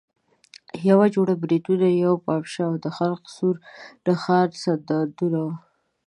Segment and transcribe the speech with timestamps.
[0.89, 3.55] یوه جوړه بریتونه، یوه پاپشه او د خلق سور
[4.05, 5.55] نښان سندونه وو.